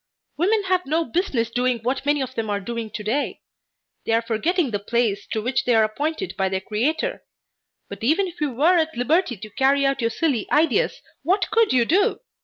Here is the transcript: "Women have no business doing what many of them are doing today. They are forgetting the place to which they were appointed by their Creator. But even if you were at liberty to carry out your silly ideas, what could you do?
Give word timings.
"Women 0.35 0.63
have 0.63 0.87
no 0.87 1.05
business 1.05 1.51
doing 1.51 1.77
what 1.83 2.07
many 2.07 2.23
of 2.23 2.33
them 2.33 2.49
are 2.49 2.59
doing 2.59 2.89
today. 2.89 3.43
They 4.07 4.13
are 4.13 4.23
forgetting 4.23 4.71
the 4.71 4.79
place 4.79 5.27
to 5.27 5.43
which 5.43 5.63
they 5.63 5.75
were 5.75 5.83
appointed 5.83 6.33
by 6.37 6.49
their 6.49 6.59
Creator. 6.59 7.21
But 7.87 8.03
even 8.03 8.25
if 8.25 8.41
you 8.41 8.51
were 8.51 8.79
at 8.79 8.97
liberty 8.97 9.37
to 9.37 9.49
carry 9.51 9.85
out 9.85 10.01
your 10.01 10.09
silly 10.09 10.49
ideas, 10.51 11.03
what 11.21 11.51
could 11.51 11.71
you 11.71 11.85
do? 11.85 12.19